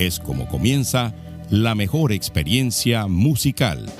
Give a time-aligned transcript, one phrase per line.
[0.00, 1.12] es como comienza
[1.50, 3.92] la mejor experiencia musical.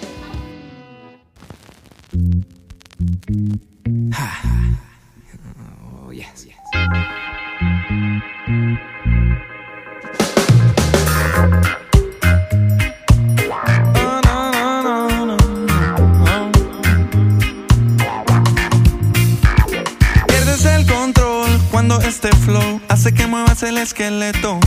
[20.28, 24.58] Pierdes el control cuando este flow hace que muevas el esqueleto.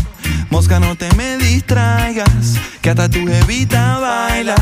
[0.53, 4.53] Mosca, no te me distraigas, que hasta tu jevita baila.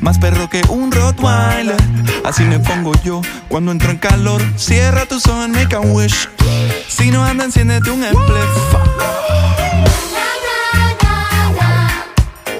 [0.00, 1.76] Más perro que un Rottweiler.
[2.24, 4.40] Así me pongo yo cuando entro en calor.
[4.56, 6.30] Cierra tus ojos, make a wish.
[6.88, 8.56] Si no anda, enciéndete un spliff.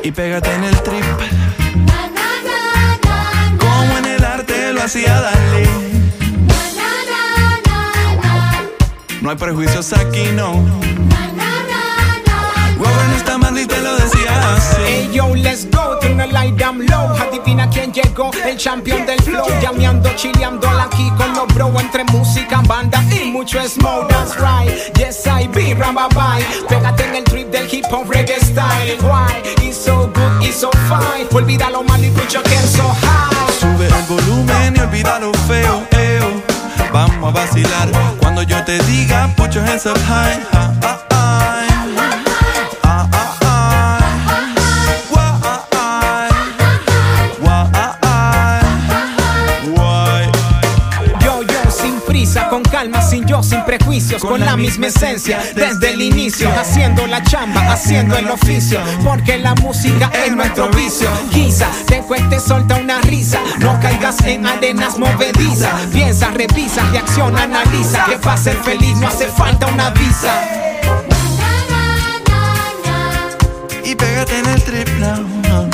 [0.02, 1.04] Y pégate en el trip.
[3.60, 5.68] Como en el arte lo hacía Dalí.
[9.22, 10.84] No hay prejuicios aquí, no.
[14.86, 17.08] Hey yo, let's go, turn light down low.
[17.18, 19.46] Adivina quién llegó, el champion del flow.
[19.60, 21.72] Llameando, chileando aquí con los bro.
[21.80, 24.08] Entre música, banda y mucho smoke.
[24.08, 26.44] That's right, yes I be, bye.
[26.68, 28.96] Pégate en el trip del hip hop reggae style.
[29.02, 29.42] Why?
[29.62, 31.26] It's so good, it's so fine.
[31.32, 33.52] Olvida lo malo y put your hands so high.
[33.58, 36.42] Sube el volumen y olvida lo feo, eo.
[36.92, 37.88] Vamos a vacilar
[38.20, 40.53] cuando yo te diga, put your hands up high.
[54.28, 59.54] Con, la misma esencia, desde el inicio, haciendo la chamba, haciendo el oficio, porque la
[59.54, 61.08] música es nuestro vicio.
[61.30, 68.04] Quizá te cueste, solta una risa, no caigas en arenas movedizas, piensa, revisa, reacciona, analiza,
[68.06, 70.32] que para ser feliz no hace falta una visa.
[73.84, 75.70] Y pégate en el trip now.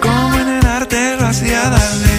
[0.00, 2.11] Como en el arte lo hacía.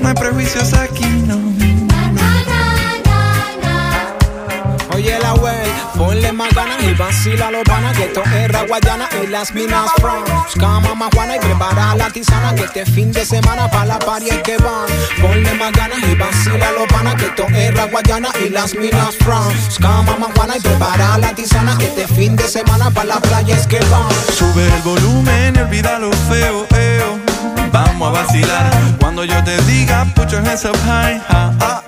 [0.00, 1.38] No hay prejuicios aquí, no.
[4.94, 9.28] Oye la wey, ponle más ganas y vacila los panas que esto es Raguayana y
[9.28, 10.24] las minas from
[10.58, 14.28] Cama más Juana y prepara la tisana que este fin de semana pa' la party
[14.28, 14.88] es que van
[15.20, 19.52] Ponle más ganas y vacila los panas que esto es Raguayana y las minas from
[19.80, 23.54] Cama más Juana y prepara la tisana que este fin de semana pa' la playa
[23.56, 26.97] es que van Sube el volumen y olvida lo feo, eo.
[27.98, 28.70] Vamos a vacilar
[29.00, 31.20] cuando yo te diga, put your hands up high.
[31.28, 31.87] Ah, ah.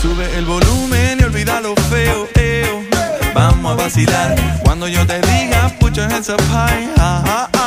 [0.00, 2.82] Sube el volumen y olvida lo feo, eo.
[3.34, 7.57] Vamos a vacilar cuando yo te diga, put your hands up high.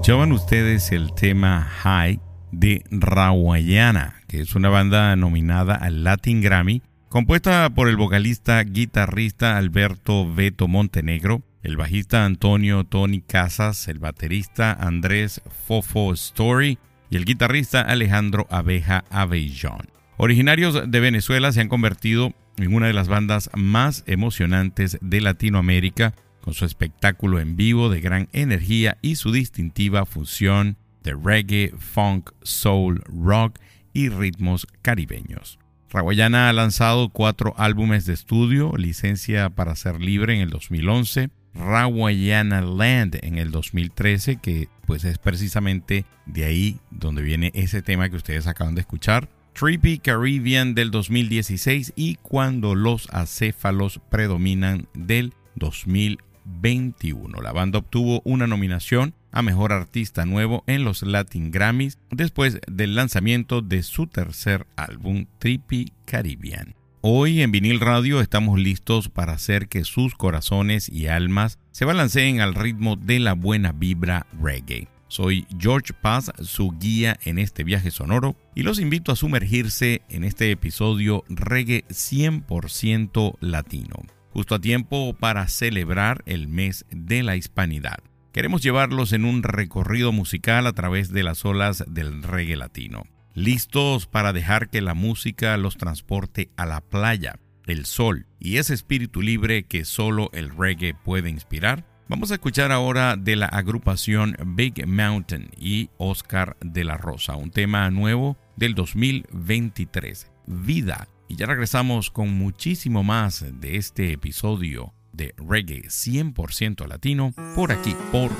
[0.00, 2.20] Escuchaban ustedes el tema High
[2.52, 6.80] de Rawayana, que es una banda nominada al Latin Grammy,
[7.10, 14.72] compuesta por el vocalista guitarrista Alberto Beto Montenegro, el bajista Antonio Tony Casas, el baterista
[14.72, 16.78] Andrés Fofo Story
[17.10, 19.90] y el guitarrista Alejandro Abeja Avellón.
[20.16, 26.14] Originarios de Venezuela se han convertido en una de las bandas más emocionantes de Latinoamérica
[26.40, 32.30] con su espectáculo en vivo de gran energía y su distintiva fusión de reggae, funk,
[32.42, 33.58] soul, rock
[33.92, 35.58] y ritmos caribeños.
[35.90, 42.60] Rawayana ha lanzado cuatro álbumes de estudio, Licencia para ser libre en el 2011, Rawayana
[42.60, 48.16] Land en el 2013, que pues es precisamente de ahí donde viene ese tema que
[48.16, 56.29] ustedes acaban de escuchar, Trippy Caribbean del 2016 y Cuando los acéfalos predominan del 2020.
[56.60, 57.40] 21.
[57.40, 62.94] La banda obtuvo una nominación a Mejor Artista Nuevo en los Latin Grammys después del
[62.94, 66.74] lanzamiento de su tercer álbum Trippy Caribbean.
[67.02, 72.40] Hoy en Vinil Radio estamos listos para hacer que sus corazones y almas se balanceen
[72.40, 74.88] al ritmo de la buena vibra reggae.
[75.08, 80.24] Soy George Paz, su guía en este viaje sonoro, y los invito a sumergirse en
[80.24, 83.96] este episodio reggae 100% latino
[84.30, 87.98] justo a tiempo para celebrar el mes de la hispanidad.
[88.32, 93.04] Queremos llevarlos en un recorrido musical a través de las olas del reggae latino.
[93.34, 98.74] Listos para dejar que la música los transporte a la playa, el sol y ese
[98.74, 101.84] espíritu libre que solo el reggae puede inspirar.
[102.08, 107.50] Vamos a escuchar ahora de la agrupación Big Mountain y Oscar de la Rosa, un
[107.50, 115.32] tema nuevo del 2023, Vida y ya regresamos con muchísimo más de este episodio de
[115.36, 118.32] Reggae 100% latino por aquí, por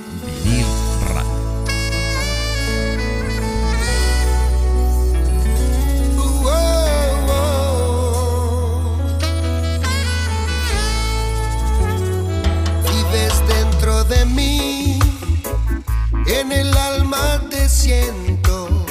[0.44, 0.66] Vinil
[1.14, 1.40] Radio.
[14.08, 14.98] De mí,
[16.26, 18.84] en el alma te siento,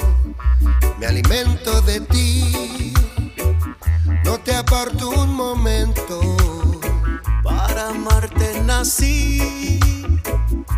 [0.98, 2.29] me alimento de ti
[4.50, 6.19] te aparto un momento.
[7.44, 9.80] Para amarte nací,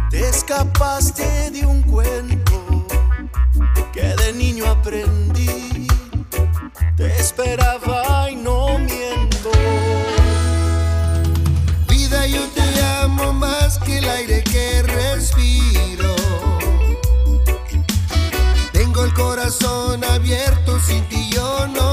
[0.10, 2.86] te escapaste de un cuento
[3.94, 5.88] que de niño aprendí.
[6.98, 9.52] Te esperaba y no miento.
[11.88, 16.14] Vida, yo te amo más que el aire que respiro.
[18.74, 21.91] Tengo el corazón abierto, sin ti yo no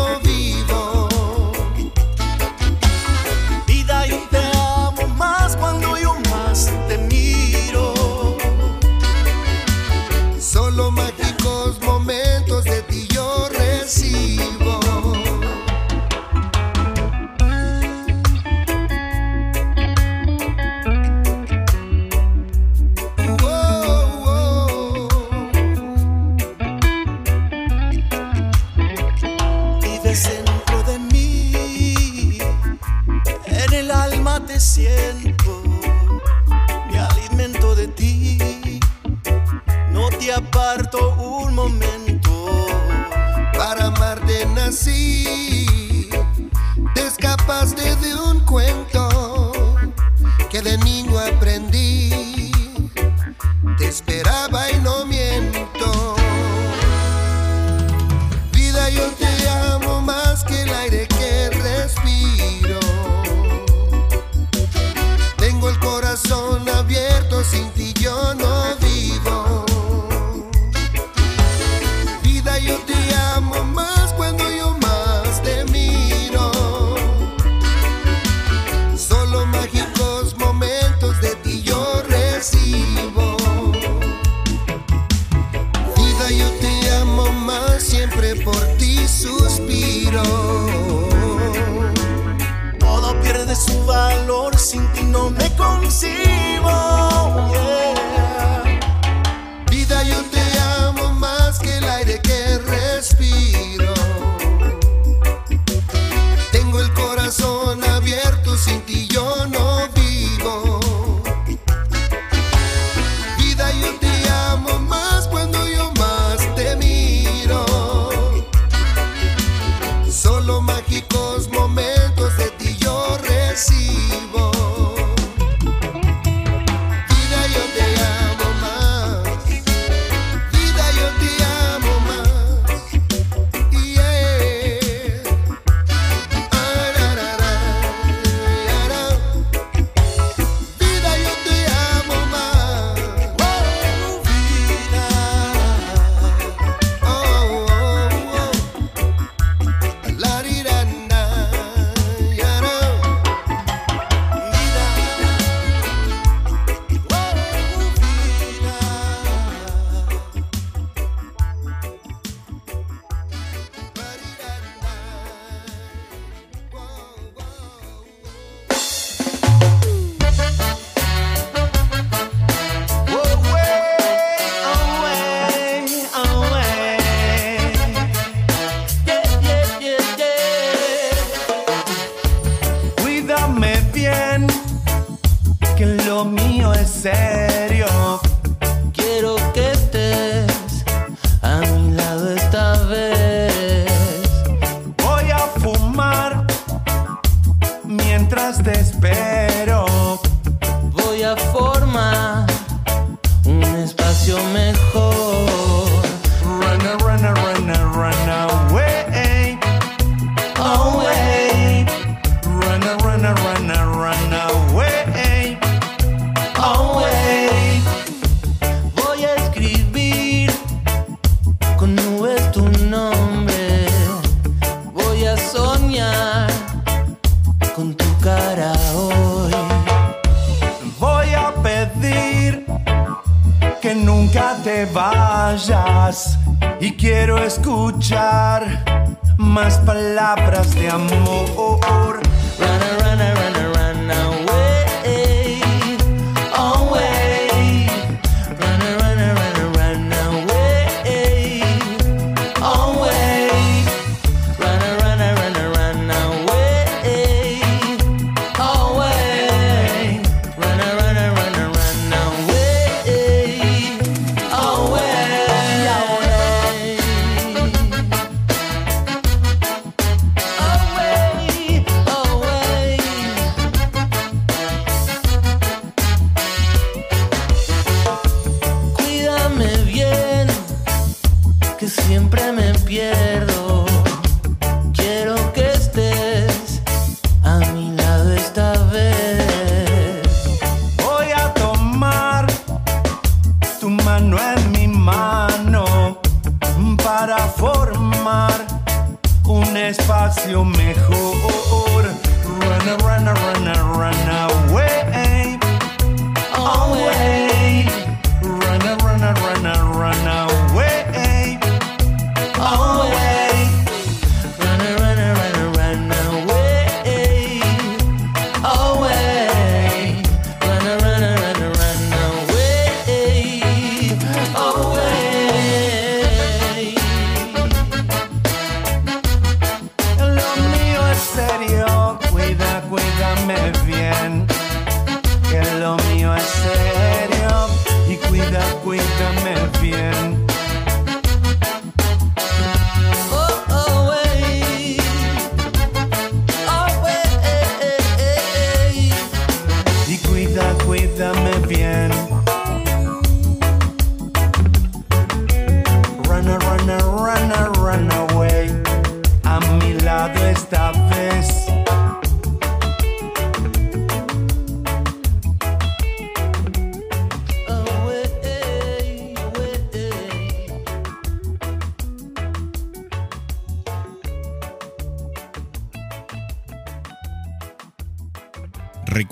[96.02, 96.37] me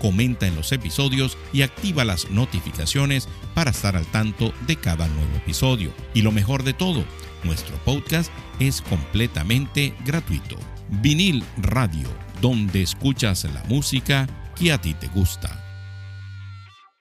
[0.00, 5.36] comenta en los episodios y activa las notificaciones para estar al tanto de cada nuevo
[5.36, 5.92] episodio.
[6.14, 7.04] Y lo mejor de todo,
[7.44, 10.56] nuestro podcast es completamente gratuito.
[11.02, 12.08] Vinil Radio,
[12.40, 14.26] donde escuchas la música
[14.56, 15.56] que a ti te gusta.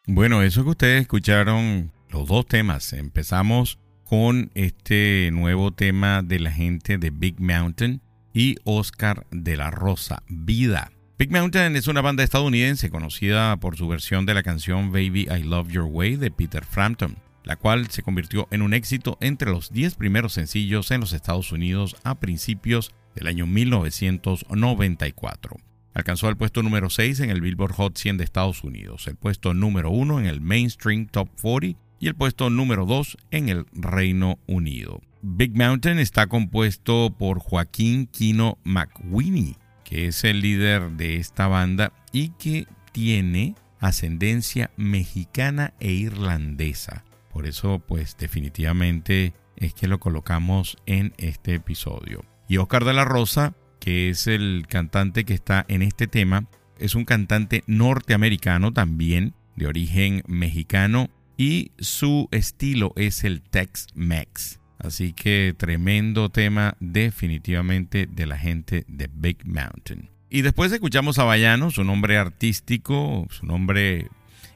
[0.05, 2.93] Bueno, eso que ustedes escucharon, los dos temas.
[2.93, 8.01] Empezamos con este nuevo tema de la gente de Big Mountain
[8.33, 10.91] y Oscar de la Rosa, Vida.
[11.19, 15.43] Big Mountain es una banda estadounidense conocida por su versión de la canción Baby I
[15.43, 19.73] Love Your Way de Peter Frampton, la cual se convirtió en un éxito entre los
[19.73, 25.57] 10 primeros sencillos en los Estados Unidos a principios del año 1994.
[25.93, 29.53] Alcanzó el puesto número 6 en el Billboard Hot 100 de Estados Unidos, el puesto
[29.53, 34.39] número 1 en el Mainstream Top 40 y el puesto número 2 en el Reino
[34.47, 35.01] Unido.
[35.21, 39.57] Big Mountain está compuesto por Joaquín Kino McWinney,
[39.89, 47.03] que es el líder de esta banda y que tiene ascendencia mexicana e irlandesa.
[47.31, 52.23] Por eso, pues definitivamente es que lo colocamos en este episodio.
[52.47, 56.45] Y Oscar de la Rosa, que es el cantante que está en este tema,
[56.77, 64.59] es un cantante norteamericano también, de origen mexicano y su estilo es el Tex-Mex.
[64.79, 70.09] Así que tremendo tema definitivamente de la gente de Big Mountain.
[70.29, 74.09] Y después escuchamos a Bayano, su nombre artístico, su nombre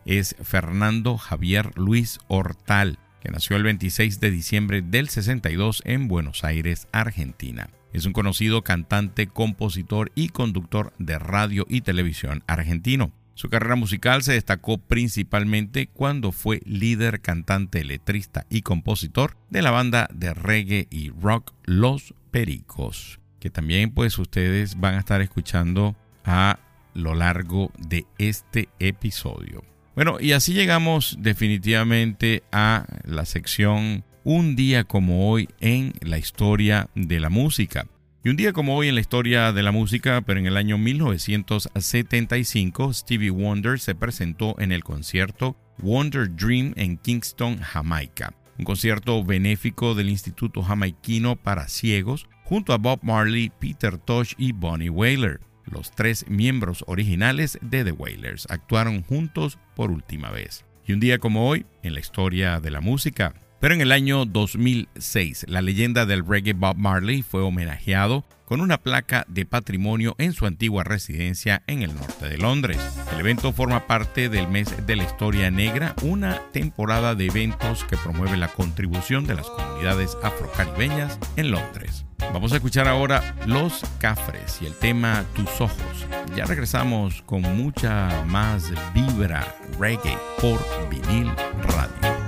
[0.05, 6.43] es Fernando Javier Luis Hortal, que nació el 26 de diciembre del 62 en Buenos
[6.43, 7.69] Aires, Argentina.
[7.91, 13.11] Es un conocido cantante, compositor y conductor de radio y televisión argentino.
[13.35, 19.71] Su carrera musical se destacó principalmente cuando fue líder, cantante, letrista y compositor de la
[19.71, 25.97] banda de reggae y rock Los Pericos que también pues ustedes van a estar escuchando
[26.23, 26.59] a
[26.93, 29.65] lo largo de este episodio.
[29.95, 36.89] Bueno, y así llegamos definitivamente a la sección Un día como hoy en la historia
[36.95, 37.85] de la música.
[38.25, 40.77] Y un día como hoy en la historia de la música, pero en el año
[40.77, 48.33] 1975, Stevie Wonder se presentó en el concierto Wonder Dream en Kingston, Jamaica.
[48.57, 54.53] Un concierto benéfico del Instituto Jamaiquino para Ciegos, junto a Bob Marley, Peter Tosh y
[54.53, 55.41] Bonnie Whaler.
[55.65, 60.63] Los tres miembros originales de The Wailers actuaron juntos por última vez.
[60.87, 63.33] Y un día como hoy, en la historia de la música,
[63.63, 68.77] pero en el año 2006, la leyenda del reggae Bob Marley fue homenajeado con una
[68.77, 72.77] placa de patrimonio en su antigua residencia en el norte de Londres.
[73.13, 77.95] El evento forma parte del mes de la historia negra, una temporada de eventos que
[77.95, 82.05] promueve la contribución de las comunidades afrocaribeñas en Londres.
[82.33, 86.05] Vamos a escuchar ahora Los Cafres y el tema Tus Ojos.
[86.35, 92.22] Ya regresamos con mucha más vibra reggae por vinil radio.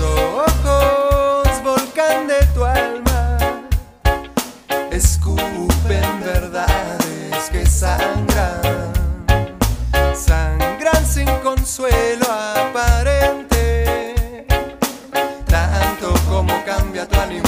[0.00, 3.36] Ojos, volcán de tu alma,
[4.92, 8.92] escupen verdades que sangran,
[10.14, 14.46] sangran sin consuelo aparente,
[15.46, 17.47] tanto como cambia tu ánimo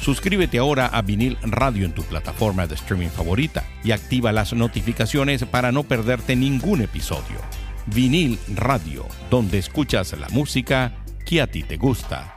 [0.00, 5.44] Suscríbete ahora a Vinil Radio en tu plataforma de streaming favorita y activa las notificaciones
[5.44, 7.40] para no perderte ningún episodio.
[7.86, 10.92] Vinil Radio, donde escuchas la música
[11.26, 12.36] que a ti te gusta.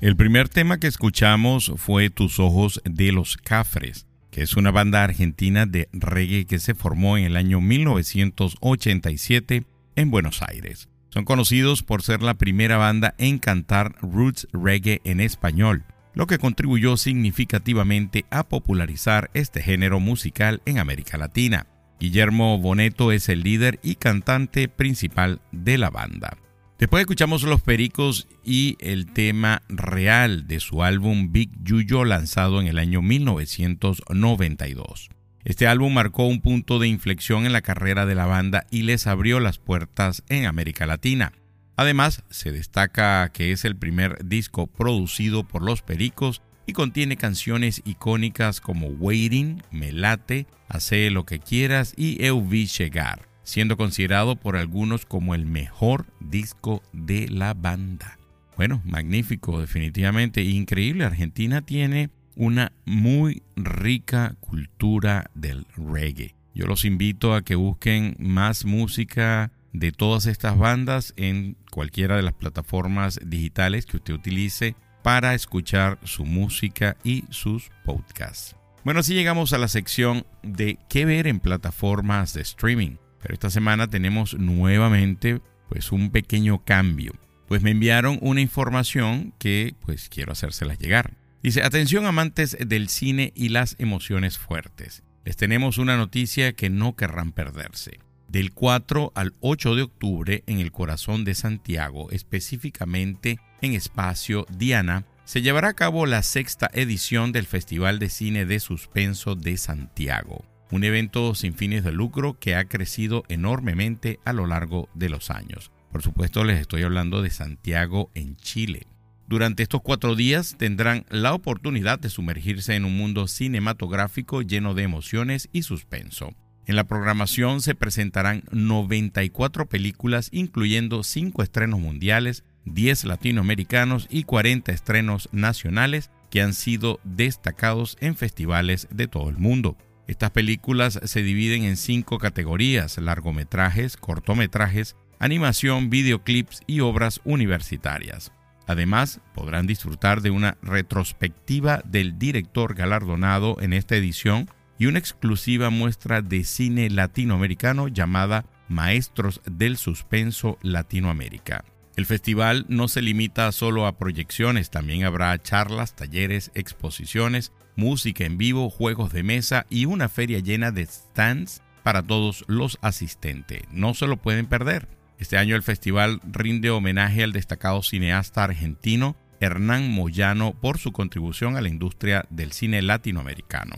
[0.00, 5.02] El primer tema que escuchamos fue Tus ojos de los Cafres, que es una banda
[5.02, 9.64] argentina de reggae que se formó en el año 1987
[9.96, 10.88] en Buenos Aires.
[11.10, 16.38] Son conocidos por ser la primera banda en cantar roots reggae en español, lo que
[16.38, 21.66] contribuyó significativamente a popularizar este género musical en América Latina.
[22.00, 26.36] Guillermo Boneto es el líder y cantante principal de la banda.
[26.78, 32.68] Después escuchamos Los Pericos y el tema real de su álbum Big Yuyo lanzado en
[32.68, 35.10] el año 1992.
[35.48, 39.06] Este álbum marcó un punto de inflexión en la carrera de la banda y les
[39.06, 41.32] abrió las puertas en América Latina.
[41.74, 47.80] Además, se destaca que es el primer disco producido por Los Pericos y contiene canciones
[47.86, 54.36] icónicas como Waiting, Me Late, Hace lo que quieras y Eu vi llegar siendo considerado
[54.36, 58.18] por algunos como el mejor disco de la banda.
[58.58, 61.06] Bueno, magnífico, definitivamente increíble.
[61.06, 66.36] Argentina tiene una muy rica cultura del reggae.
[66.54, 72.22] Yo los invito a que busquen más música de todas estas bandas en cualquiera de
[72.22, 78.54] las plataformas digitales que usted utilice para escuchar su música y sus podcasts.
[78.84, 82.96] Bueno, así llegamos a la sección de qué ver en plataformas de streaming.
[83.20, 87.14] Pero esta semana tenemos nuevamente pues un pequeño cambio.
[87.48, 91.17] Pues me enviaron una información que pues quiero hacérselas llegar.
[91.42, 95.02] Dice, atención amantes del cine y las emociones fuertes.
[95.24, 98.00] Les tenemos una noticia que no querrán perderse.
[98.28, 105.06] Del 4 al 8 de octubre en el corazón de Santiago, específicamente en espacio Diana,
[105.24, 110.44] se llevará a cabo la sexta edición del Festival de Cine de Suspenso de Santiago
[110.70, 115.30] un evento sin fines de lucro que ha crecido enormemente a lo largo de los
[115.30, 115.70] años.
[115.90, 118.86] Por supuesto les estoy hablando de Santiago en Chile.
[119.28, 124.84] Durante estos cuatro días tendrán la oportunidad de sumergirse en un mundo cinematográfico lleno de
[124.84, 126.32] emociones y suspenso.
[126.64, 134.72] En la programación se presentarán 94 películas incluyendo 5 estrenos mundiales, 10 latinoamericanos y 40
[134.72, 139.76] estrenos nacionales que han sido destacados en festivales de todo el mundo.
[140.06, 148.32] Estas películas se dividen en cinco categorías, largometrajes, cortometrajes, animación, videoclips y obras universitarias.
[148.68, 155.70] Además, podrán disfrutar de una retrospectiva del director galardonado en esta edición y una exclusiva
[155.70, 161.64] muestra de cine latinoamericano llamada Maestros del Suspenso Latinoamérica.
[161.96, 168.36] El festival no se limita solo a proyecciones, también habrá charlas, talleres, exposiciones, música en
[168.36, 173.62] vivo, juegos de mesa y una feria llena de stands para todos los asistentes.
[173.72, 174.97] No se lo pueden perder.
[175.18, 181.56] Este año el festival rinde homenaje al destacado cineasta argentino Hernán Moyano por su contribución
[181.56, 183.76] a la industria del cine latinoamericano.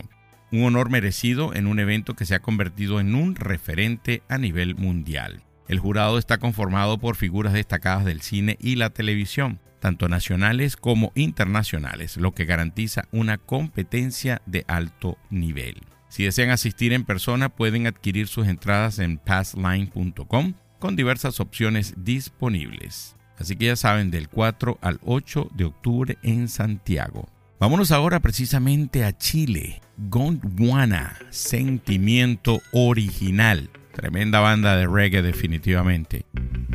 [0.51, 4.75] Un honor merecido en un evento que se ha convertido en un referente a nivel
[4.75, 5.43] mundial.
[5.67, 11.11] El jurado está conformado por figuras destacadas del cine y la televisión, tanto nacionales como
[11.15, 15.81] internacionales, lo que garantiza una competencia de alto nivel.
[16.09, 23.15] Si desean asistir en persona, pueden adquirir sus entradas en passline.com con diversas opciones disponibles.
[23.37, 27.29] Así que ya saben, del 4 al 8 de octubre en Santiago.
[27.59, 29.81] Vámonos ahora precisamente a Chile.
[29.97, 33.69] Gondwana, sentimiento original.
[33.93, 36.25] Tremenda banda de reggae definitivamente.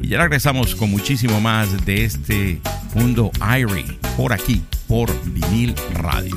[0.01, 2.61] Y ya regresamos con muchísimo más de este
[2.95, 6.37] mundo Irie por aquí, por vinil radio.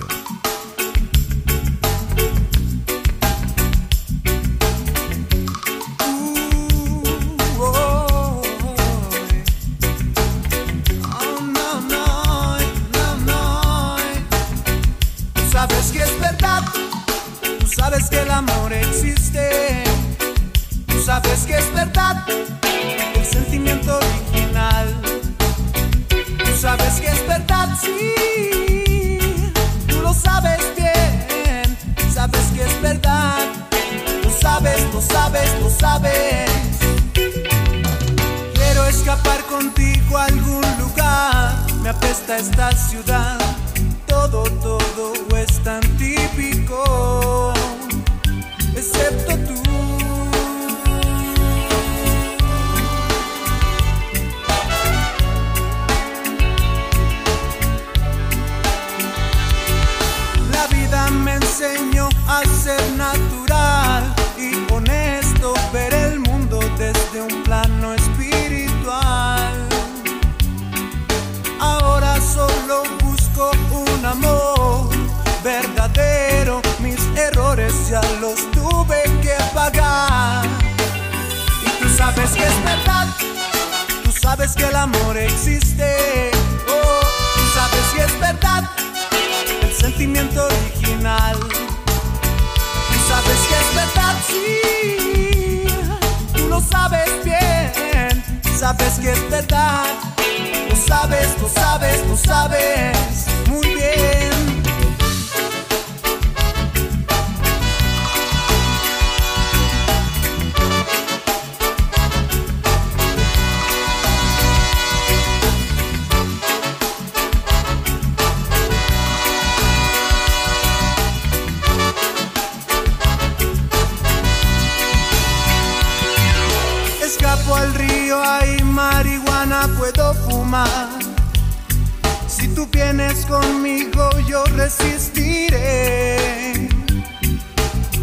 [132.27, 136.17] Si tú vienes conmigo, yo resistiré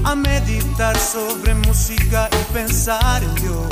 [0.05, 3.67] a meditar sobre música y pensar en Dios.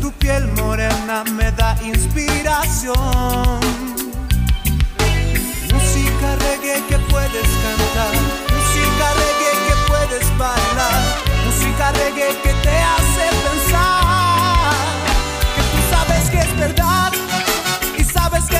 [0.00, 2.96] Tu piel morena me da inspiración.
[5.74, 8.14] Música reggae que puedes cantar,
[8.54, 11.02] música reggae que puedes bailar,
[11.44, 13.57] música reggae que te hace pensar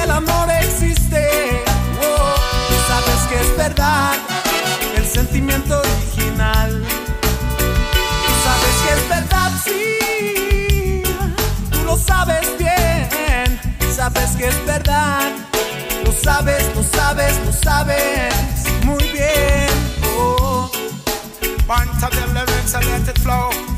[0.08, 1.64] el amor existe.
[2.02, 2.34] Oh,
[2.88, 4.14] sabes que es verdad
[4.96, 6.82] el sentimiento original.
[8.26, 11.02] Tú sabes que es verdad, sí.
[11.70, 13.60] Tú lo sabes bien.
[13.94, 15.30] Sabes que es verdad.
[16.04, 18.34] Lo sabes, lo sabes, lo sabes
[18.84, 19.68] muy bien.
[20.16, 20.70] Oh.
[21.66, 23.77] Man, tell them lyrics and let it flow.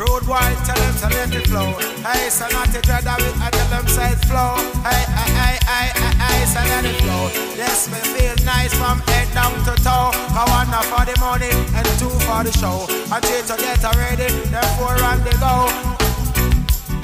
[0.00, 1.76] Road wide, tell them to let it flow.
[2.00, 4.56] Hey, so not to dread of it, I tell them say flow.
[4.80, 7.28] Hey, hey, hey, hey, hey, hey, so let it flow.
[7.52, 10.08] Yes, me feel nice from head down to toe.
[10.32, 12.88] I want one for the money and two for the show.
[13.12, 15.68] I three to get ready, therefore run the go.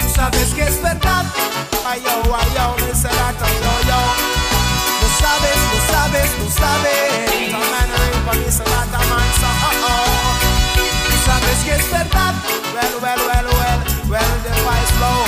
[0.01, 1.29] Tú sabes que es verdad.
[1.85, 4.01] Ay yo, ay yo, me that oh, yo, yo.
[5.05, 7.53] Lo sabes, lo sabes, lo sabes.
[7.61, 10.33] Man ring for me, say that a man, so uh oh.
[11.05, 12.66] Tú sabes que es verdad.
[12.77, 13.81] Well, well, well, well,
[14.13, 15.21] well, the fight flow.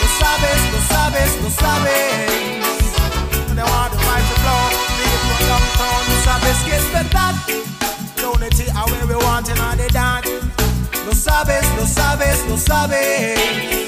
[0.00, 2.28] Lo sabes, lo sabes, lo sabes.
[3.56, 4.64] They want the fight to flow.
[5.00, 7.34] People downtown, Tú sabes que es verdad.
[8.22, 10.28] unity, and where we want in all the dance.
[11.06, 13.87] Lo sabes, lo sabes, lo sabes.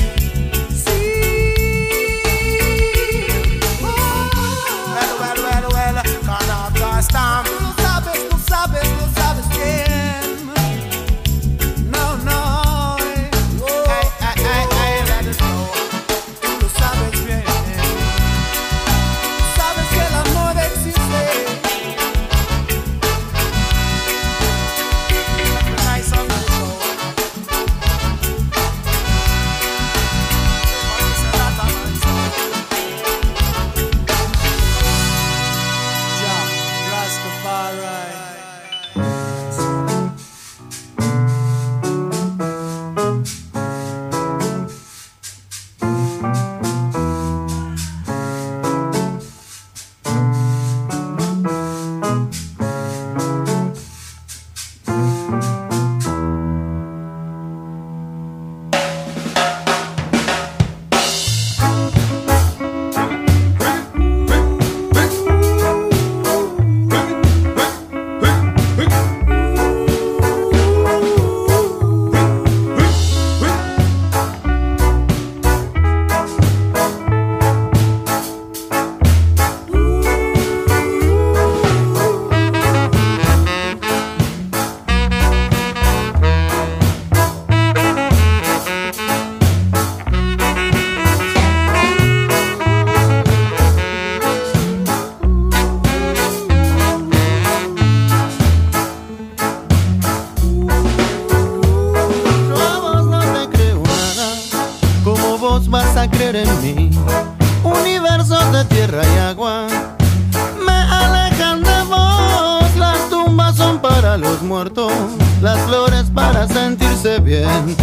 [117.22, 117.76] Bien.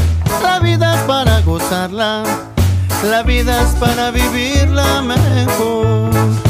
[0.44, 2.24] La vida es para gozarla,
[3.10, 6.47] la vida es para vivirla mejor.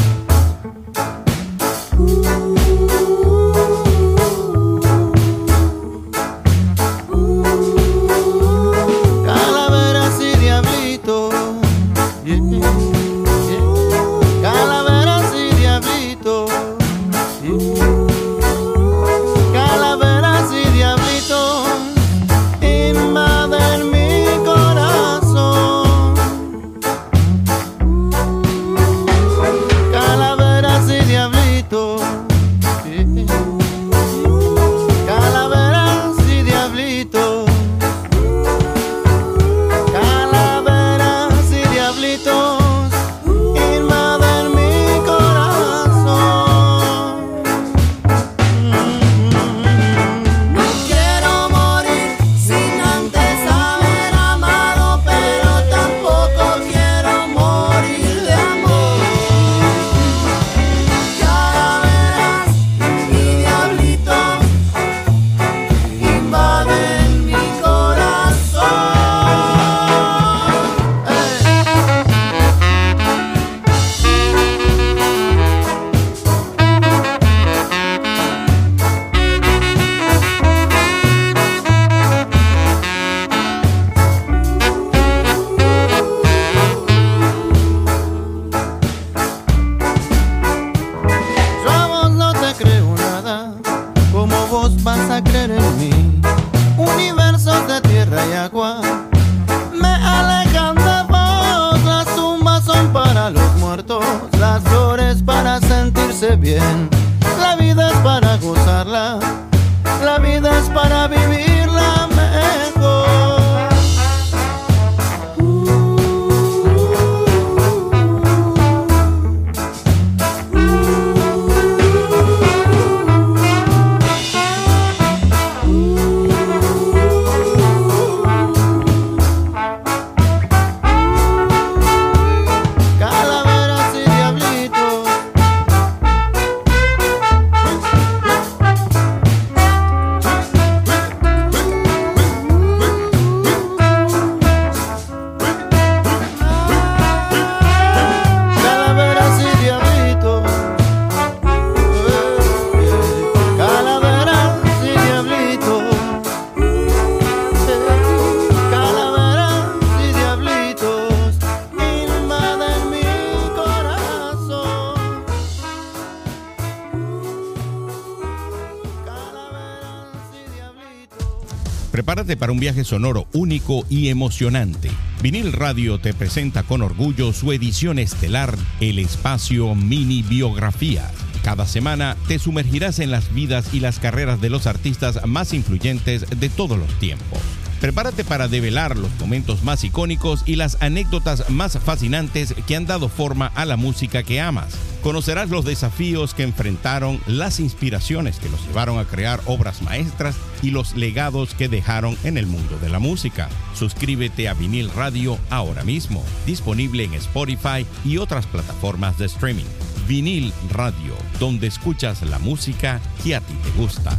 [172.58, 174.90] Un viaje sonoro único y emocionante.
[175.22, 181.08] Vinil Radio te presenta con orgullo su edición estelar, El Espacio Mini Biografía.
[181.44, 186.26] Cada semana te sumergirás en las vidas y las carreras de los artistas más influyentes
[186.36, 187.38] de todos los tiempos.
[187.80, 193.08] Prepárate para develar los momentos más icónicos y las anécdotas más fascinantes que han dado
[193.08, 194.74] forma a la música que amas.
[195.04, 200.70] Conocerás los desafíos que enfrentaron, las inspiraciones que los llevaron a crear obras maestras y
[200.70, 203.48] los legados que dejaron en el mundo de la música.
[203.74, 209.66] Suscríbete a Vinil Radio ahora mismo, disponible en Spotify y otras plataformas de streaming.
[210.08, 214.18] Vinil Radio, donde escuchas la música que a ti te gusta.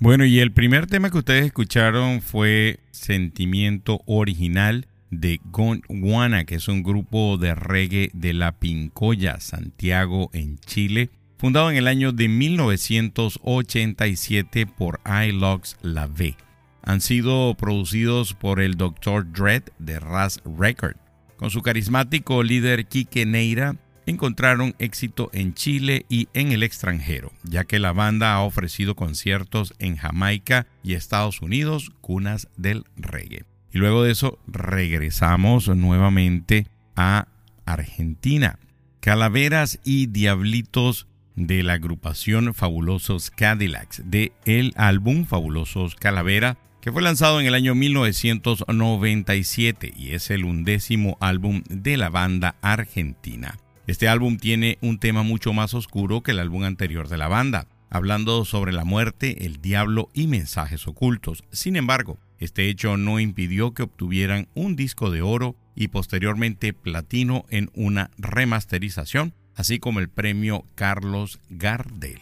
[0.00, 6.66] Bueno, y el primer tema que ustedes escucharon fue Sentimiento Original de Gondwana, que es
[6.66, 11.10] un grupo de reggae de La Pincoya, Santiago, en Chile,
[11.42, 16.36] fundado en el año de 1987 por iLogs La V.
[16.84, 19.32] Han sido producidos por el Dr.
[19.32, 20.94] Dread de Raz Record.
[21.36, 23.74] Con su carismático líder Quique Neira,
[24.06, 29.74] encontraron éxito en Chile y en el extranjero, ya que la banda ha ofrecido conciertos
[29.80, 33.46] en Jamaica y Estados Unidos, cunas del reggae.
[33.72, 37.26] Y luego de eso regresamos nuevamente a
[37.66, 38.60] Argentina.
[39.00, 47.00] Calaveras y Diablitos de la agrupación Fabulosos Cadillacs de el álbum Fabulosos Calavera que fue
[47.00, 53.56] lanzado en el año 1997 y es el undécimo álbum de la banda argentina.
[53.86, 57.68] Este álbum tiene un tema mucho más oscuro que el álbum anterior de la banda,
[57.88, 61.44] hablando sobre la muerte, el diablo y mensajes ocultos.
[61.52, 67.44] Sin embargo, este hecho no impidió que obtuvieran un disco de oro y posteriormente platino
[67.48, 72.20] en una remasterización, así como el premio Carlos Gardel.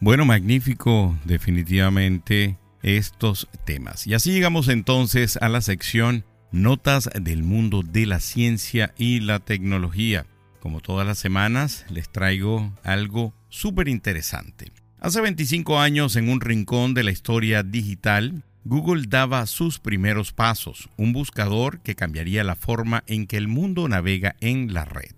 [0.00, 4.06] Bueno, magnífico definitivamente estos temas.
[4.06, 9.38] Y así llegamos entonces a la sección Notas del mundo de la ciencia y la
[9.38, 10.26] tecnología.
[10.58, 14.72] Como todas las semanas, les traigo algo súper interesante.
[14.98, 20.90] Hace 25 años, en un rincón de la historia digital, Google daba sus primeros pasos,
[20.96, 25.12] un buscador que cambiaría la forma en que el mundo navega en la red.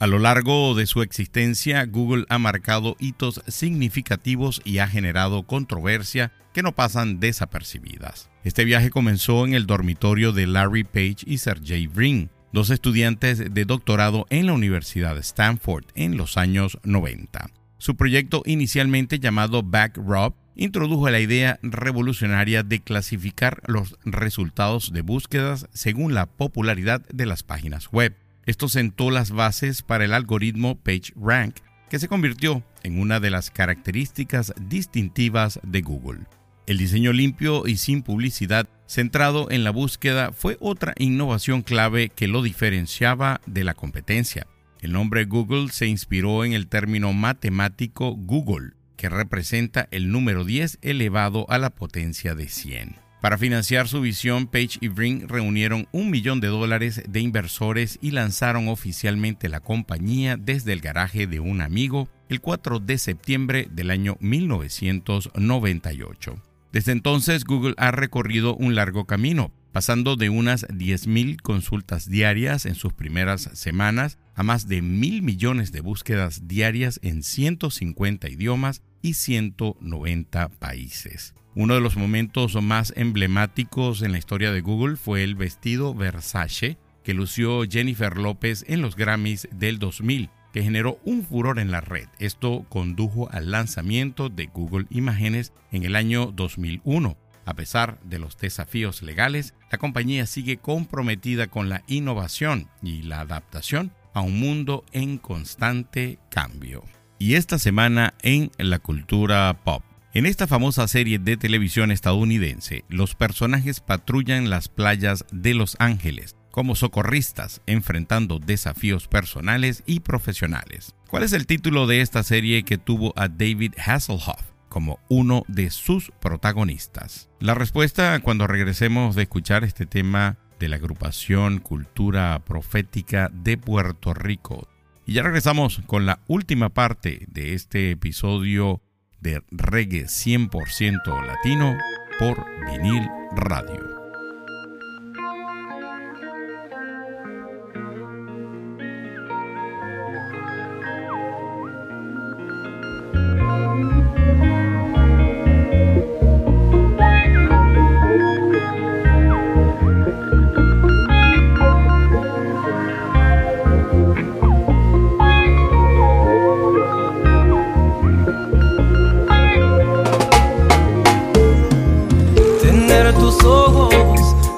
[0.00, 6.30] A lo largo de su existencia, Google ha marcado hitos significativos y ha generado controversia
[6.54, 8.30] que no pasan desapercibidas.
[8.44, 13.64] Este viaje comenzó en el dormitorio de Larry Page y Sergey Brin, dos estudiantes de
[13.64, 17.50] doctorado en la Universidad de Stanford en los años 90.
[17.78, 25.66] Su proyecto inicialmente llamado BackRub introdujo la idea revolucionaria de clasificar los resultados de búsquedas
[25.72, 28.14] según la popularidad de las páginas web.
[28.48, 31.56] Esto sentó las bases para el algoritmo PageRank,
[31.90, 36.20] que se convirtió en una de las características distintivas de Google.
[36.66, 42.26] El diseño limpio y sin publicidad centrado en la búsqueda fue otra innovación clave que
[42.26, 44.46] lo diferenciaba de la competencia.
[44.80, 50.78] El nombre Google se inspiró en el término matemático Google, que representa el número 10
[50.80, 53.07] elevado a la potencia de 100.
[53.20, 58.12] Para financiar su visión, Page y Brin reunieron un millón de dólares de inversores y
[58.12, 63.90] lanzaron oficialmente la compañía desde el garaje de un amigo el 4 de septiembre del
[63.90, 66.40] año 1998.
[66.70, 72.76] Desde entonces, Google ha recorrido un largo camino, pasando de unas 10.000 consultas diarias en
[72.76, 79.14] sus primeras semanas a más de mil millones de búsquedas diarias en 150 idiomas y
[79.14, 81.34] 190 países.
[81.58, 86.78] Uno de los momentos más emblemáticos en la historia de Google fue el vestido Versace
[87.02, 91.80] que lució Jennifer López en los Grammys del 2000, que generó un furor en la
[91.80, 92.06] red.
[92.20, 97.16] Esto condujo al lanzamiento de Google Imágenes en el año 2001.
[97.44, 103.22] A pesar de los desafíos legales, la compañía sigue comprometida con la innovación y la
[103.22, 106.84] adaptación a un mundo en constante cambio.
[107.18, 109.82] Y esta semana en la cultura pop.
[110.14, 116.34] En esta famosa serie de televisión estadounidense, los personajes patrullan las playas de Los Ángeles
[116.50, 120.94] como socorristas, enfrentando desafíos personales y profesionales.
[121.08, 125.68] ¿Cuál es el título de esta serie que tuvo a David Hasselhoff como uno de
[125.68, 127.28] sus protagonistas?
[127.38, 134.14] La respuesta cuando regresemos de escuchar este tema de la agrupación Cultura Profética de Puerto
[134.14, 134.68] Rico.
[135.04, 138.82] Y ya regresamos con la última parte de este episodio
[139.20, 141.76] de reggae 100% latino
[142.18, 143.97] por vinil radio.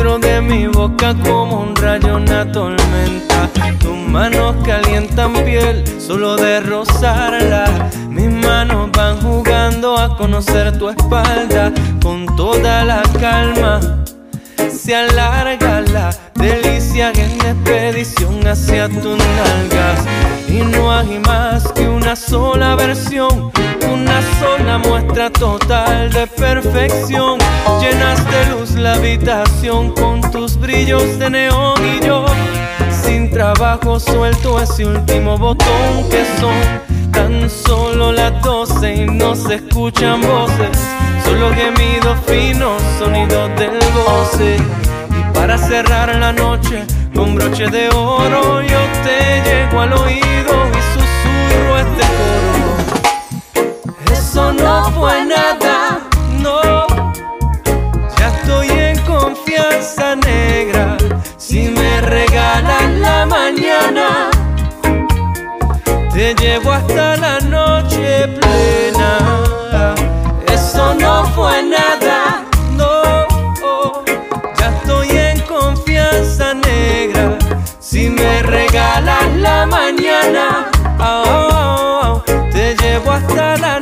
[0.00, 3.50] de mi boca como un rayo, una tormenta.
[3.80, 7.90] Tus manos calientan piel solo de rozarla.
[8.08, 11.70] Mis manos van jugando a conocer tu espalda
[12.02, 13.80] con toda la calma.
[14.70, 16.10] Se alarga la
[16.40, 20.04] delicia en expedición hacia tus nalgas.
[20.48, 23.52] Y no hay más que una sola versión
[23.92, 27.38] una sola muestra total de perfección.
[27.80, 32.24] Llenas de luz la habitación con tus brillos de neón y yo
[32.90, 39.56] sin trabajo suelto ese último botón que son tan solo las doce y no se
[39.56, 40.78] escuchan voces,
[41.24, 44.56] solo gemidos finos, sonidos del goce.
[45.18, 50.82] Y para cerrar la noche con broche de oro yo te llego al oído y
[50.92, 52.60] susurro este coro
[54.30, 55.98] eso no fue nada,
[56.38, 56.86] no.
[58.16, 60.96] Ya estoy en confianza negra.
[61.36, 64.30] Si me regalan la mañana,
[66.12, 69.18] te llevo hasta la noche plena.
[70.46, 72.19] Eso no fue nada,
[80.30, 80.70] mañana,
[81.00, 82.22] oh,
[82.52, 83.79] te llevo hasta la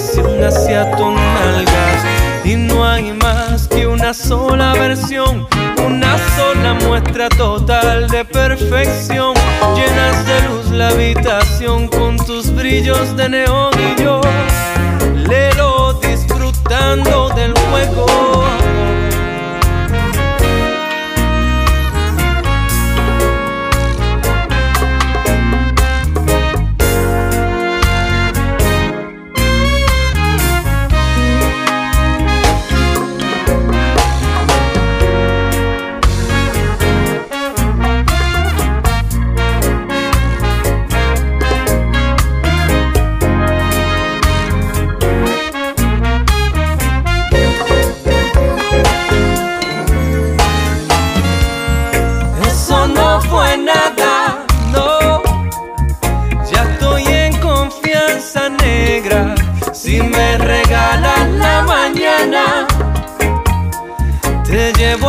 [0.00, 2.04] expedición hacia tus nalgas.
[2.44, 5.46] Y no hay más que una sola versión,
[5.86, 9.34] una sola muestra total de perfección.
[9.76, 13.79] Llenas de luz la habitación con tus brillos de neón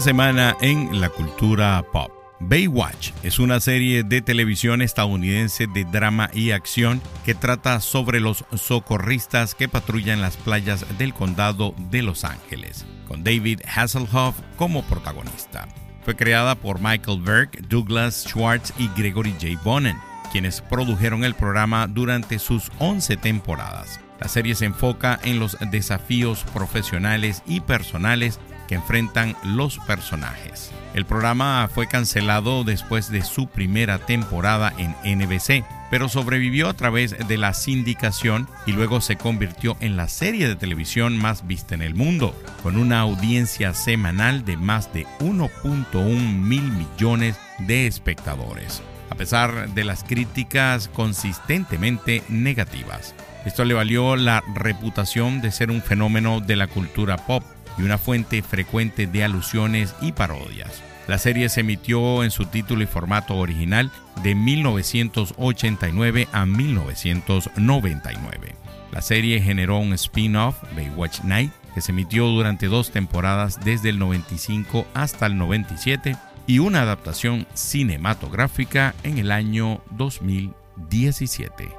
[0.01, 2.11] semana en la cultura pop.
[2.39, 8.45] Baywatch es una serie de televisión estadounidense de drama y acción que trata sobre los
[8.55, 15.67] socorristas que patrullan las playas del condado de Los Ángeles, con David Hasselhoff como protagonista.
[16.03, 19.61] Fue creada por Michael Berg, Douglas Schwartz y Gregory J.
[19.63, 19.97] Bonnen,
[20.31, 23.99] quienes produjeron el programa durante sus 11 temporadas.
[24.19, 28.39] La serie se enfoca en los desafíos profesionales y personales
[28.69, 30.69] que enfrentan los personajes.
[30.93, 37.15] El programa fue cancelado después de su primera temporada en NBC, pero sobrevivió a través
[37.27, 41.81] de la sindicación y luego se convirtió en la serie de televisión más vista en
[41.81, 49.15] el mundo, con una audiencia semanal de más de 1.1 mil millones de espectadores, a
[49.15, 53.15] pesar de las críticas consistentemente negativas.
[53.45, 57.43] Esto le valió la reputación de ser un fenómeno de la cultura pop
[57.79, 60.83] y una fuente frecuente de alusiones y parodias.
[61.07, 63.89] La serie se emitió en su título y formato original
[64.21, 68.53] de 1989 a 1999.
[68.91, 73.97] La serie generó un spin-off, Baywatch Night, que se emitió durante dos temporadas desde el
[73.97, 76.15] 95 hasta el 97
[76.45, 81.78] y una adaptación cinematográfica en el año 2017.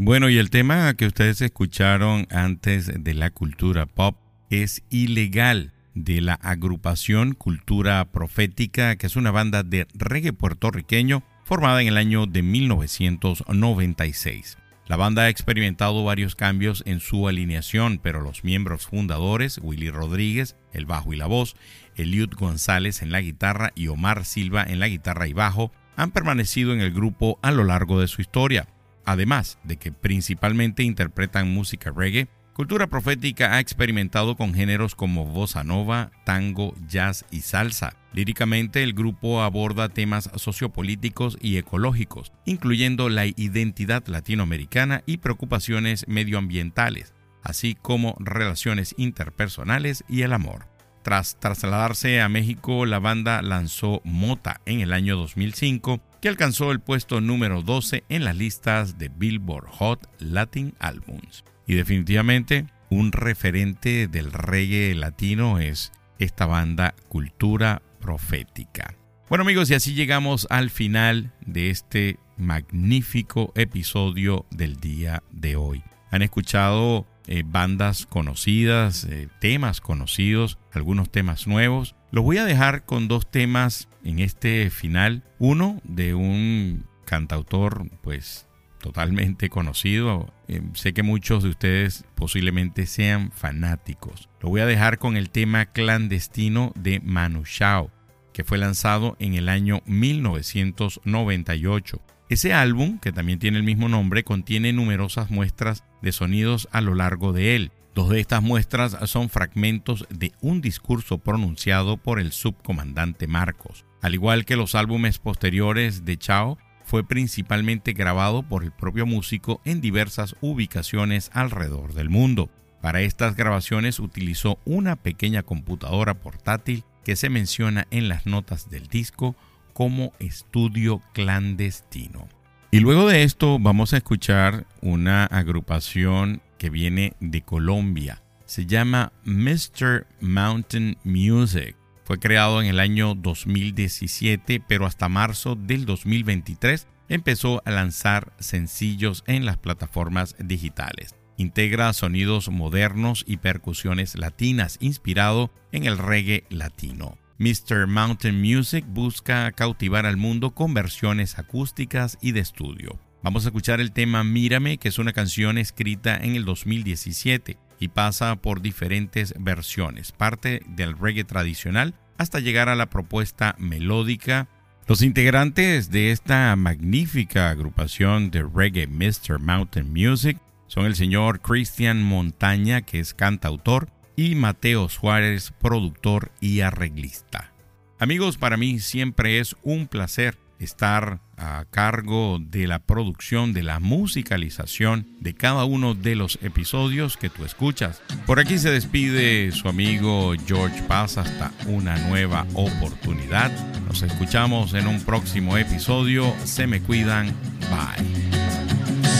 [0.00, 4.16] Bueno, y el tema que ustedes escucharon antes de la cultura pop
[4.48, 11.82] es ilegal de la agrupación Cultura Profética, que es una banda de reggae puertorriqueño formada
[11.82, 14.56] en el año de 1996.
[14.86, 20.54] La banda ha experimentado varios cambios en su alineación, pero los miembros fundadores, Willy Rodríguez,
[20.72, 21.56] el bajo y la voz,
[21.96, 26.72] Eliud González en la guitarra y Omar Silva en la guitarra y bajo, han permanecido
[26.72, 28.68] en el grupo a lo largo de su historia.
[29.08, 35.64] Además de que principalmente interpretan música reggae, Cultura Profética ha experimentado con géneros como bossa
[35.64, 37.96] nova, tango, jazz y salsa.
[38.12, 47.14] Líricamente, el grupo aborda temas sociopolíticos y ecológicos, incluyendo la identidad latinoamericana y preocupaciones medioambientales,
[47.42, 50.66] así como relaciones interpersonales y el amor.
[51.02, 56.80] Tras trasladarse a México, la banda lanzó Mota en el año 2005, que alcanzó el
[56.80, 61.44] puesto número 12 en las listas de Billboard Hot Latin Albums.
[61.66, 68.94] Y definitivamente un referente del reggae latino es esta banda Cultura Profética.
[69.28, 75.82] Bueno amigos, y así llegamos al final de este magnífico episodio del día de hoy.
[76.10, 81.94] Han escuchado eh, bandas conocidas, eh, temas conocidos, algunos temas nuevos.
[82.10, 85.24] Los voy a dejar con dos temas en este final.
[85.38, 88.48] Uno de un cantautor pues
[88.80, 90.32] totalmente conocido.
[90.48, 94.30] Eh, sé que muchos de ustedes posiblemente sean fanáticos.
[94.40, 97.90] Lo voy a dejar con el tema clandestino de Manu Chao,
[98.32, 102.00] que fue lanzado en el año 1998.
[102.28, 106.94] Ese álbum, que también tiene el mismo nombre, contiene numerosas muestras de sonidos a lo
[106.94, 107.72] largo de él.
[107.94, 113.86] Dos de estas muestras son fragmentos de un discurso pronunciado por el subcomandante Marcos.
[114.02, 119.62] Al igual que los álbumes posteriores de Chao, fue principalmente grabado por el propio músico
[119.64, 122.50] en diversas ubicaciones alrededor del mundo.
[122.82, 128.86] Para estas grabaciones utilizó una pequeña computadora portátil que se menciona en las notas del
[128.86, 129.34] disco
[129.78, 132.26] como estudio clandestino.
[132.72, 138.20] Y luego de esto vamos a escuchar una agrupación que viene de Colombia.
[138.44, 140.08] Se llama Mr.
[140.20, 141.76] Mountain Music.
[142.02, 149.22] Fue creado en el año 2017, pero hasta marzo del 2023 empezó a lanzar sencillos
[149.28, 151.14] en las plataformas digitales.
[151.36, 157.16] Integra sonidos modernos y percusiones latinas inspirado en el reggae latino.
[157.38, 157.86] Mr.
[157.86, 162.98] Mountain Music busca cautivar al mundo con versiones acústicas y de estudio.
[163.22, 167.88] Vamos a escuchar el tema Mírame, que es una canción escrita en el 2017 y
[167.88, 174.48] pasa por diferentes versiones, parte del reggae tradicional hasta llegar a la propuesta melódica.
[174.88, 179.38] Los integrantes de esta magnífica agrupación de reggae Mr.
[179.38, 186.62] Mountain Music son el señor Cristian Montaña, que es cantautor, y Mateo Suárez, productor y
[186.62, 187.52] arreglista.
[188.00, 193.78] Amigos, para mí siempre es un placer estar a cargo de la producción, de la
[193.78, 198.02] musicalización de cada uno de los episodios que tú escuchas.
[198.26, 203.52] Por aquí se despide su amigo George Paz hasta una nueva oportunidad.
[203.86, 206.34] Nos escuchamos en un próximo episodio.
[206.42, 207.32] Se me cuidan.
[207.70, 208.04] Bye.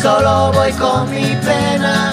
[0.03, 2.13] Solo voy con mi pena,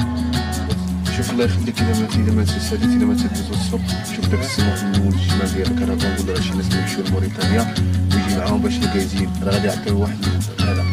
[1.16, 3.80] شوف الله يخليك الا ما الا ما تساليت الا ما تهز السوق
[4.16, 7.74] شوف داك السماح من الشمال ديال الكرفان ولا شي ناس كيمشيو لموريتانيا
[8.14, 10.16] ويجي معاهم باش الكازين راه غادي يعطيو واحد
[10.60, 10.84] هذا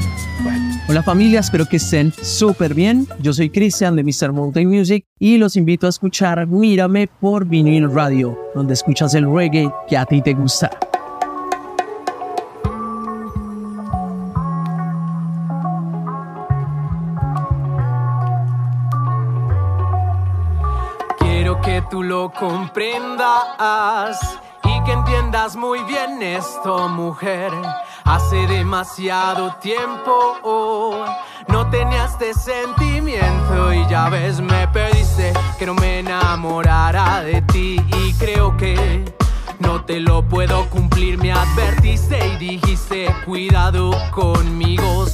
[0.89, 3.07] Hola familia, espero que estén súper bien.
[3.21, 4.33] Yo soy Cristian de Mr.
[4.33, 9.71] Mountain Music y los invito a escuchar Mírame por Vinil Radio, donde escuchas el reggae
[9.87, 10.69] que a ti te gusta.
[22.26, 24.18] Comprendas
[24.64, 27.52] y que entiendas muy bien esto, mujer.
[28.04, 31.04] Hace demasiado tiempo
[31.46, 37.80] no tenías este sentimiento y ya ves, me pediste que no me enamorara de ti
[38.02, 39.04] y creo que
[39.60, 41.18] no te lo puedo cumplir.
[41.18, 45.06] Me advertiste y dijiste, cuidado conmigo,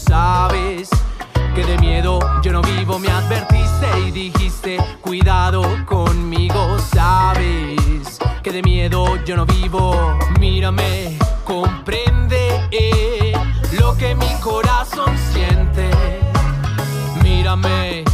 [9.24, 13.32] yo no vivo, mírame, comprende eh,
[13.78, 15.88] lo que mi corazón siente,
[17.22, 18.04] mírame,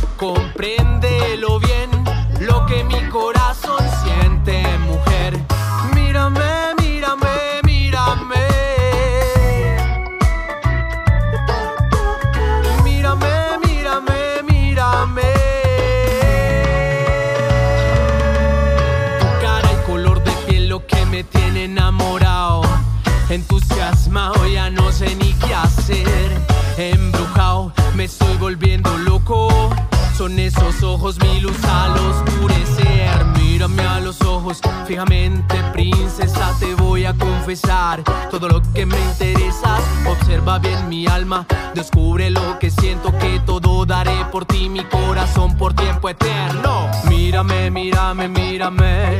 [30.91, 33.25] ojos mi luz al oscurecer.
[33.39, 39.81] Mírame a los ojos fijamente, princesa, te voy a confesar todo lo que me interesas.
[40.07, 45.57] Observa bien mi alma, descubre lo que siento, que todo daré por ti, mi corazón
[45.57, 46.89] por tiempo eterno.
[47.09, 49.19] Mírame, mírame, mírame.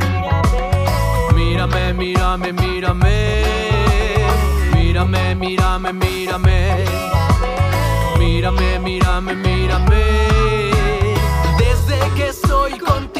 [1.35, 3.45] Mírame, mírame, mírame.
[4.75, 6.85] Mírame, mírame, mírame.
[8.19, 9.61] Mírame, mírame, mírame.
[10.41, 10.60] Desde
[12.21, 13.20] que estoy contigo